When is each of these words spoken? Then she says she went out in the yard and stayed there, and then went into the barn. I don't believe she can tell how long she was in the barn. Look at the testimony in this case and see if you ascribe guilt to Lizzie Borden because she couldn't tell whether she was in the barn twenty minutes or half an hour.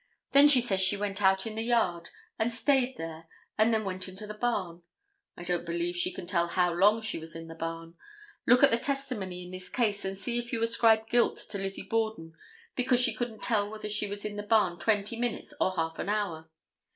Then 0.31 0.47
she 0.47 0.61
says 0.61 0.81
she 0.81 0.97
went 0.97 1.21
out 1.21 1.45
in 1.45 1.53
the 1.53 1.61
yard 1.63 2.09
and 2.39 2.51
stayed 2.51 2.97
there, 2.97 3.27
and 3.55 3.71
then 3.71 3.85
went 3.85 4.07
into 4.07 4.25
the 4.25 4.33
barn. 4.33 4.81
I 5.37 5.43
don't 5.43 5.63
believe 5.63 5.95
she 5.95 6.11
can 6.11 6.25
tell 6.25 6.47
how 6.47 6.73
long 6.73 7.01
she 7.01 7.19
was 7.19 7.35
in 7.35 7.47
the 7.47 7.53
barn. 7.53 7.93
Look 8.47 8.63
at 8.63 8.71
the 8.71 8.79
testimony 8.79 9.43
in 9.45 9.51
this 9.51 9.69
case 9.69 10.03
and 10.03 10.17
see 10.17 10.39
if 10.39 10.51
you 10.51 10.63
ascribe 10.63 11.07
guilt 11.07 11.35
to 11.51 11.59
Lizzie 11.59 11.83
Borden 11.83 12.35
because 12.75 12.99
she 12.99 13.13
couldn't 13.13 13.43
tell 13.43 13.69
whether 13.69 13.89
she 13.89 14.09
was 14.09 14.25
in 14.25 14.37
the 14.37 14.41
barn 14.41 14.79
twenty 14.79 15.17
minutes 15.17 15.53
or 15.61 15.73
half 15.75 15.99
an 15.99 16.09
hour. 16.09 16.49